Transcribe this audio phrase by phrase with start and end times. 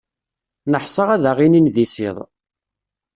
[0.71, 2.17] Neḥṣa ad aɣ-inin d isiḍ.